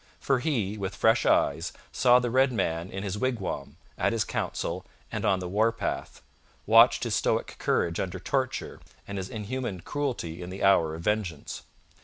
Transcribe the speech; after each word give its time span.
For 0.19 0.39
he, 0.39 0.79
with 0.79 0.95
fresh 0.95 1.27
eyes, 1.27 1.73
saw 1.91 2.17
the 2.17 2.31
red 2.31 2.51
man 2.51 2.89
in 2.89 3.03
his 3.03 3.19
wigwam, 3.19 3.75
at 3.99 4.13
his 4.13 4.23
council, 4.23 4.83
and 5.11 5.25
on 5.25 5.37
the 5.37 5.47
war 5.47 5.71
path; 5.71 6.23
watched 6.65 7.03
his 7.03 7.13
stoic 7.13 7.55
courage 7.59 7.99
under 7.99 8.19
torture 8.19 8.79
and 9.07 9.19
his 9.19 9.29
inhuman 9.29 9.81
cruelty 9.81 10.41
in 10.41 10.49
the 10.49 10.63
hour 10.63 10.95
of 10.95 11.03
vengeance. 11.03 11.61